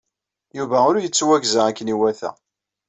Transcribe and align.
Yuba 0.57 0.77
ur 0.89 0.95
yettwagza 0.99 1.61
akken 1.67 1.91
iwata. 1.93 2.31